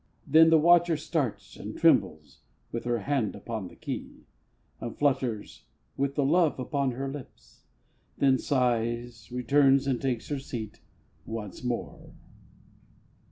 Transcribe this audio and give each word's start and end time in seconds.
Then 0.25 0.49
the 0.49 0.57
watcher 0.57 0.97
starts, 0.97 1.55
And 1.55 1.77
trembles, 1.77 2.39
with 2.71 2.85
her 2.85 3.01
hand 3.01 3.35
upon 3.35 3.67
the 3.67 3.75
key, 3.75 4.25
And 4.79 4.97
flutters, 4.97 5.65
with 5.95 6.15
the 6.15 6.25
love 6.25 6.57
upon 6.57 6.93
her 6.93 7.07
lips; 7.07 7.65
Then 8.17 8.39
sighs, 8.39 9.31
returns, 9.31 9.85
and 9.85 10.01
takes 10.01 10.29
her 10.29 10.39
seat 10.39 10.81
once 11.23 11.63
more. 11.63 12.15